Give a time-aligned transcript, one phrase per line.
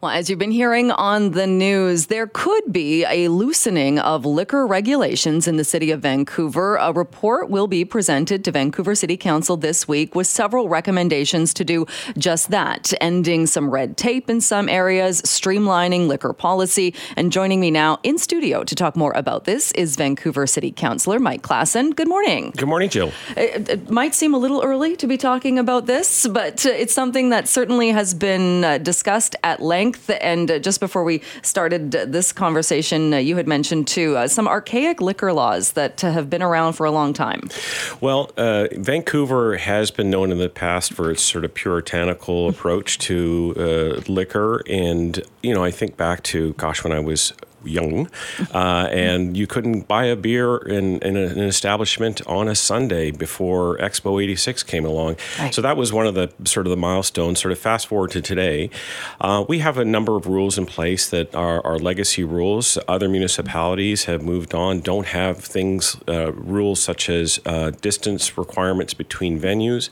[0.00, 4.64] Well, as you've been hearing on the news, there could be a loosening of liquor
[4.64, 6.76] regulations in the city of Vancouver.
[6.76, 11.64] A report will be presented to Vancouver City Council this week with several recommendations to
[11.64, 11.84] do
[12.16, 16.94] just that, ending some red tape in some areas, streamlining liquor policy.
[17.16, 21.18] And joining me now in studio to talk more about this is Vancouver City Councilor
[21.18, 21.96] Mike Klassen.
[21.96, 22.52] Good morning.
[22.56, 23.10] Good morning, Jill.
[23.36, 26.94] It, it might seem a little early to be talking about this, but uh, it's
[26.94, 30.10] something that certainly has been uh, discussed at length length.
[30.20, 34.46] And uh, just before we started this conversation, uh, you had mentioned too uh, some
[34.46, 37.48] archaic liquor laws that have been around for a long time.
[38.00, 44.02] Well, Vancouver has been known in the past for its sort of puritanical approach to
[44.08, 44.62] liquor.
[44.68, 47.32] And, you know, I think back to, gosh, when I was
[47.64, 48.08] young,
[48.54, 53.76] uh, and you couldn't buy a beer in, in, an establishment on a Sunday before
[53.78, 55.16] Expo 86 came along.
[55.38, 55.54] Right.
[55.54, 57.40] So that was one of the sort of the milestones.
[57.40, 58.70] Sort of fast forward to today,
[59.20, 62.76] uh, we have a number of rules in place that are, are, legacy rules.
[62.88, 68.94] Other municipalities have moved on, don't have things, uh, rules such as uh, distance requirements
[68.94, 69.90] between venues.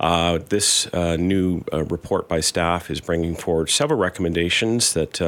[0.00, 5.20] Uh, this uh, new report by staff is bringing forward several recommendations that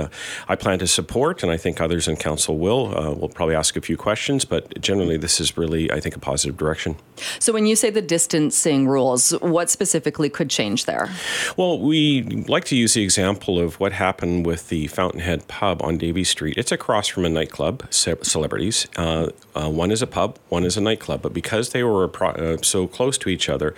[0.49, 2.83] I plan to support, and I think others in council will.
[2.99, 6.19] Uh, we'll probably ask a few questions, but generally, this is really, I think, a
[6.19, 6.97] positive direction.
[7.39, 11.09] So, when you say the distancing rules, what specifically could change there?
[11.57, 15.97] Well, we like to use the example of what happened with the Fountainhead Pub on
[15.97, 16.57] Davie Street.
[16.59, 18.87] It's across from a nightclub, celebrities.
[18.97, 21.23] Uh, uh, one is a pub, one is a nightclub.
[21.23, 23.75] But because they were pro- uh, so close to each other,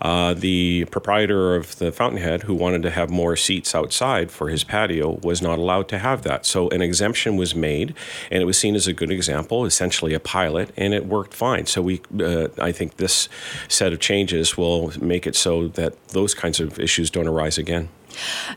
[0.00, 4.64] uh, the proprietor of the Fountainhead, who wanted to have more seats outside for his
[4.64, 6.46] patio, was not allowed to have that.
[6.46, 7.88] So, an exemption was made,
[8.30, 11.64] and it was seen as a good example, essentially a pilot, and it worked fine.
[11.66, 13.28] So we, uh, I think this
[13.68, 17.88] set of changes will make it so that those kinds of issues don't arise again.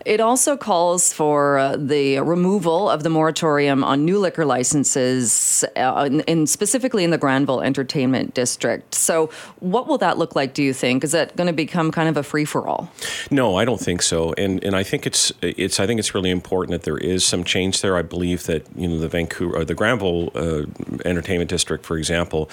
[0.05, 6.07] It also calls for uh, the removal of the moratorium on new liquor licenses, uh,
[6.11, 8.93] in, in, specifically in the Granville Entertainment District.
[8.95, 10.53] So, what will that look like?
[10.53, 12.91] Do you think is that going to become kind of a free for all?
[13.31, 14.33] No, I don't think so.
[14.37, 17.43] And and I think it's it's I think it's really important that there is some
[17.43, 17.95] change there.
[17.95, 20.65] I believe that you know the Vancouver or the Granville uh,
[21.05, 22.49] Entertainment District, for example,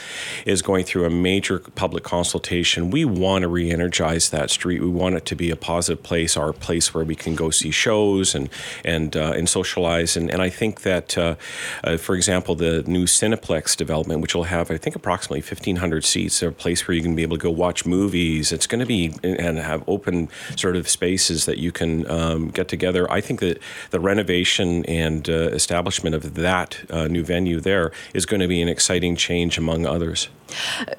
[0.46, 2.90] is going through a major public consultation.
[2.90, 4.80] We want to re-energize that street.
[4.80, 7.70] We want it to be a positive place, our place where we can go see
[7.70, 8.48] shows and
[8.84, 10.16] and uh, and socialize.
[10.16, 11.36] And, and I think that, uh,
[11.84, 16.42] uh, for example, the new Cineplex development, which will have I think approximately 1,500 seats,
[16.42, 18.52] a place where you can be able to go watch movies.
[18.52, 22.68] It's going to be and have open sort of spaces that you can um, get
[22.68, 23.10] together.
[23.10, 28.26] I think that the renovation and uh, establishment of that uh, new venue there is
[28.26, 30.28] going to be an exciting change among others.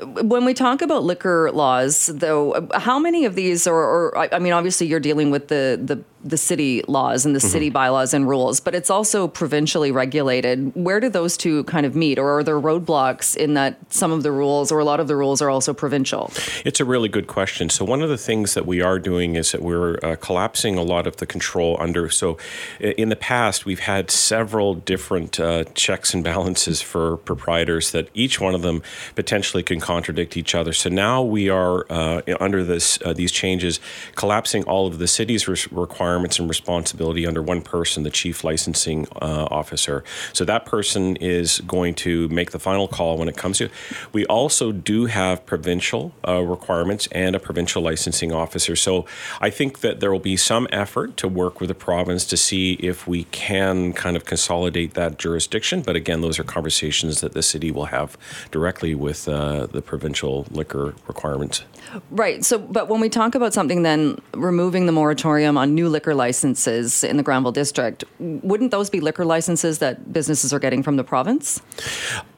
[0.04, 4.54] When we talk about liquor laws, though, how many of these, or, or I mean,
[4.54, 7.48] obviously you're dealing with the the the city laws and the mm-hmm.
[7.48, 10.72] city bylaws and rules, but it's also provincially regulated.
[10.76, 14.24] Where do those two kind of meet, or are there roadblocks in that some of
[14.24, 16.32] the rules or a lot of the rules are also provincial?
[16.64, 17.70] It's a really good question.
[17.70, 20.84] So one of the things that we are doing is that we're uh, collapsing a
[20.84, 22.10] lot of the control under.
[22.10, 22.38] So
[22.80, 28.40] in the past, we've had several different uh, checks and balances for proprietors that each
[28.40, 28.84] one of them
[29.16, 30.74] potentially can contradict each other.
[30.74, 33.80] So now we are uh, under this uh, these changes,
[34.16, 38.44] collapsing all of the city's re- requirements requirements and responsibility under one person, the chief
[38.44, 40.04] licensing uh, officer.
[40.34, 43.70] So that person is going to make the final call when it comes to.
[44.12, 48.76] We also do have provincial uh, requirements and a provincial licensing officer.
[48.76, 49.06] So
[49.40, 52.74] I think that there will be some effort to work with the province to see
[52.74, 55.82] if we can kind of consolidate that jurisdiction.
[55.82, 58.18] But again, those are conversations that the city will have
[58.52, 61.64] directly with uh, the provincial liquor requirements.
[62.10, 62.44] Right.
[62.44, 66.16] So, but when we talk about something, then removing the moratorium on new liquor liquor
[66.16, 68.04] licenses in the Granville district.
[68.20, 71.62] Wouldn't those be liquor licenses that businesses are getting from the province?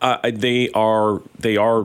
[0.01, 1.84] Uh, they are they are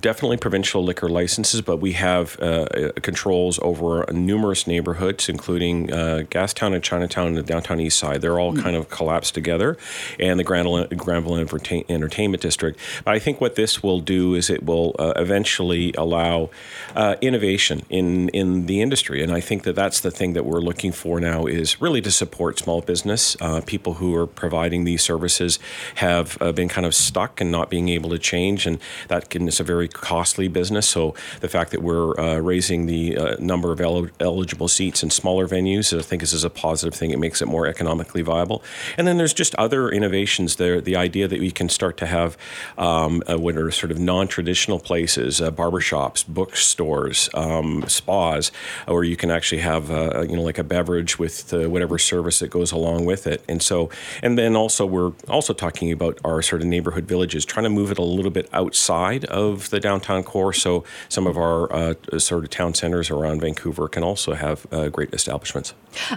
[0.00, 2.66] definitely provincial liquor licenses, but we have uh,
[3.02, 8.20] controls over numerous neighborhoods, including uh, Gastown and Chinatown and the downtown east side.
[8.20, 8.60] They're all mm.
[8.60, 9.76] kind of collapsed together,
[10.18, 12.80] and the Granville, Granville Entertainment District.
[13.04, 16.50] But I think what this will do is it will uh, eventually allow
[16.96, 20.60] uh, innovation in in the industry, and I think that that's the thing that we're
[20.60, 23.36] looking for for now is really to support small business.
[23.38, 25.58] Uh, people who are providing these services
[25.96, 28.78] have uh, been kind of stuck and not being able to change, and
[29.08, 30.88] that can, a very costly business.
[30.88, 35.10] So the fact that we're uh, raising the uh, number of el- eligible seats in
[35.10, 37.10] smaller venues, I think this is a positive thing.
[37.10, 38.62] It makes it more economically viable.
[38.96, 40.80] And then there's just other innovations there.
[40.80, 42.38] The idea that we can start to have
[42.78, 48.50] um, uh, what are sort of non-traditional places, uh, barbershops, bookstores, um, spas,
[48.86, 49.90] where you can actually have
[50.30, 53.42] you know like a beverage beverage with uh, whatever service that goes along with it.
[53.48, 53.90] And so,
[54.22, 57.90] and then also we're also talking about our sort of neighborhood villages, trying to move
[57.90, 60.52] it a little bit outside of the downtown core.
[60.52, 64.88] So some of our uh, sort of town centers around Vancouver can also have uh,
[64.88, 65.74] great establishments.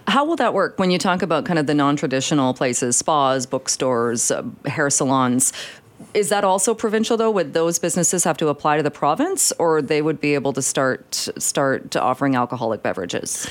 [0.08, 4.32] How will that work when you talk about kind of the non-traditional places, spas, bookstores,
[4.32, 5.52] uh, hair salons?
[6.14, 7.32] Is that also provincial though?
[7.32, 10.62] Would those businesses have to apply to the province, or they would be able to
[10.62, 13.48] start start offering alcoholic beverages?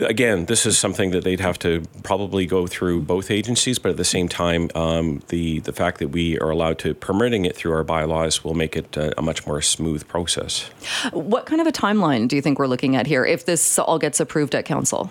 [0.00, 3.96] Again, this is something that they'd have to probably go through both agencies, but at
[3.96, 7.72] the same time, um, the the fact that we are allowed to permitting it through
[7.72, 10.70] our bylaws will make it a, a much more smooth process.
[11.12, 13.98] What kind of a timeline do you think we're looking at here if this all
[13.98, 15.10] gets approved at council?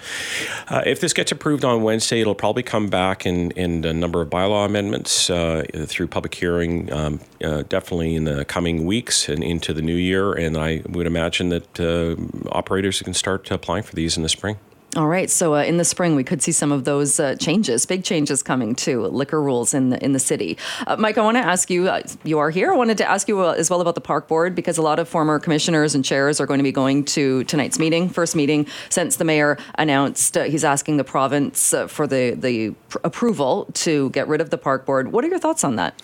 [0.70, 4.22] Uh, if this gets approved on Wednesday, it'll probably come back in in a number
[4.22, 9.44] of bylaw amendments uh, through public hearing um, uh, definitely in the coming weeks and
[9.44, 10.34] into the new year.
[10.34, 12.16] And I would imagine that uh,
[12.52, 14.58] operators can start applying for these in the spring.
[14.96, 15.30] All right.
[15.30, 18.42] So uh, in the spring, we could see some of those uh, changes, big changes
[18.42, 20.58] coming to liquor rules in the in the city.
[20.88, 21.90] Uh, Mike, I want to ask you.
[21.90, 22.72] Uh, you are here.
[22.72, 24.98] I wanted to ask you uh, as well about the park board because a lot
[24.98, 28.68] of former commissioners and chairs are going to be going to tonight's meeting, first meeting
[28.88, 34.10] since the mayor announced uh, he's asking the province for the the pr- approval to
[34.12, 35.12] get rid of the park board.
[35.12, 36.02] What are your thoughts on that?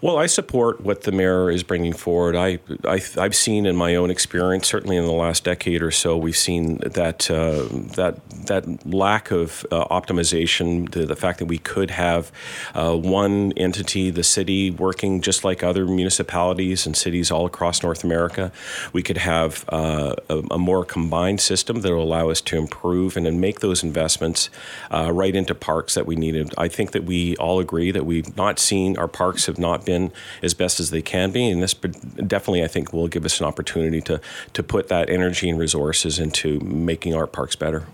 [0.00, 2.34] Well, I support what the mayor is bringing forward.
[2.34, 2.58] I,
[2.88, 6.36] I have seen in my own experience, certainly in the last decade or so, we've
[6.36, 12.32] seen that that that lack of uh, optimization, the, the, fact that we could have
[12.74, 18.02] uh, one entity, the city, working just like other municipalities and cities all across North
[18.02, 18.50] America,
[18.92, 23.16] we could have uh, a, a, more combined system that will allow us to improve
[23.16, 24.50] and then make those investments
[24.90, 26.52] uh, right into parks that we needed.
[26.58, 30.12] I think that we all agree that we've not seen our parks have not been
[30.42, 33.46] as best as they can be, and this definitely I think will give us an
[33.46, 34.20] opportunity to
[34.54, 37.86] to put that energy and resources into making our parks better.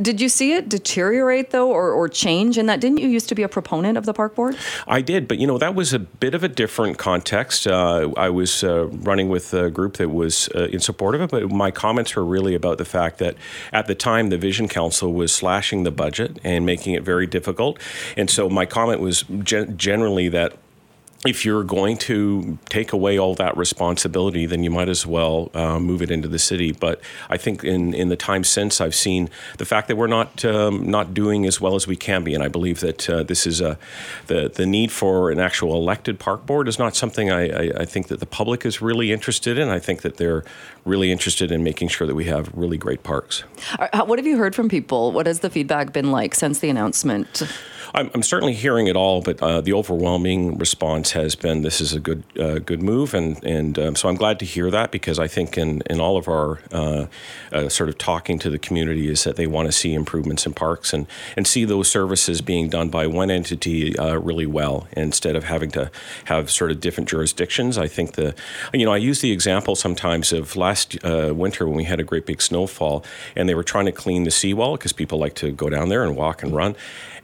[0.00, 2.80] Did you see it deteriorate though, or, or change in that?
[2.80, 4.56] Didn't you used to be a proponent of the park board?
[4.86, 7.66] I did, but you know that was a bit of a different context.
[7.66, 11.30] Uh, I was uh, running with a group that was uh, in support of it,
[11.30, 13.36] but my comments were really about the fact that
[13.72, 17.78] at the time the Vision Council was slashing the budget and making it very difficult,
[18.16, 20.56] and so my comment was gen- generally that
[21.26, 25.78] if you're going to take away all that responsibility, then you might as well uh,
[25.80, 26.72] move it into the city.
[26.72, 27.00] But
[27.30, 30.88] I think in, in the time since, I've seen the fact that we're not um,
[30.88, 33.60] not doing as well as we can be, and I believe that uh, this is
[33.60, 33.78] a
[34.26, 37.84] the the need for an actual elected park board is not something I, I, I
[37.84, 39.68] think that the public is really interested in.
[39.68, 40.44] I think that they're
[40.84, 43.44] really interested in making sure that we have really great parks.
[44.04, 45.12] What have you heard from people?
[45.12, 47.42] What has the feedback been like since the announcement?
[47.94, 51.92] I'm, I'm certainly hearing it all, but uh, the overwhelming response has been this is
[51.92, 55.20] a good uh, good move, and and um, so I'm glad to hear that because
[55.20, 57.06] I think in in all of our uh,
[57.52, 60.54] uh sort of talking to the community is that they want to see improvements in
[60.54, 61.06] parks and
[61.36, 65.70] and see those services being done by one entity uh, really well instead of having
[65.70, 65.88] to
[66.24, 67.78] have sort of different jurisdictions.
[67.78, 68.34] I think the
[68.72, 72.26] you know I use the example sometimes of last winter when we had a great
[72.26, 73.04] big snowfall
[73.36, 76.02] and they were trying to clean the seawall because people like to go down there
[76.02, 76.74] and walk and run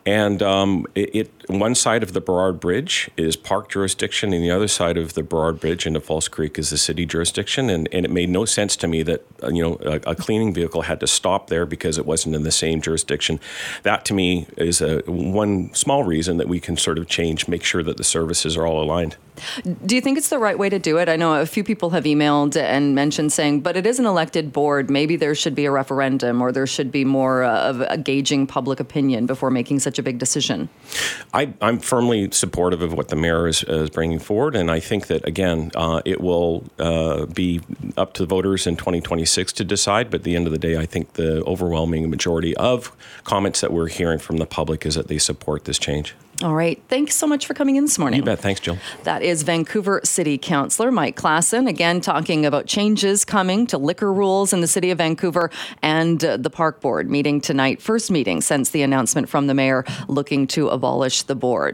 [0.07, 4.51] and um, it, it, one side of the Burrard Bridge is park jurisdiction, and the
[4.51, 7.71] other side of the Burrard Bridge into False Creek is the city jurisdiction.
[7.71, 10.53] And, and it made no sense to me that uh, you know a, a, cleaning
[10.53, 13.41] vehicle had to stop there because it wasn't in the same jurisdiction.
[13.83, 17.65] That to me is a one small reason that we can sort of change, make
[17.65, 19.17] sure that the services are all aligned.
[19.65, 21.09] Do you think it's the right way to do it?
[21.09, 24.53] I know a few people have emailed and mentioned saying, but it is an elected
[24.53, 24.91] board.
[24.91, 28.47] Maybe there should be a referendum or there should be more uh, of a gauging
[28.47, 30.69] public opinion before making such a big decision.
[31.33, 35.07] I, am firmly supportive of what the mayor is, is, bringing forward, and I think
[35.09, 37.61] that, again, uh, it will uh, be
[37.97, 40.11] up to the voters in 2026 to decide.
[40.11, 42.93] But at the end of the day, I think the overwhelming majority of
[43.25, 46.15] comments that we're hearing from the public is that they support this change.
[46.43, 46.81] All right.
[46.89, 48.21] Thanks so much for coming in this morning.
[48.21, 48.39] You bet.
[48.39, 48.79] Thanks, Jill.
[49.05, 54.55] That is Vancouver City Councillor Mike Klassen, again talking about changes coming to liquor rules
[54.55, 55.51] in the city of Vancouver
[55.83, 57.83] and uh, the park board meeting tonight.
[57.83, 61.69] First meeting since the announcement from the mayor looking to abolish the board.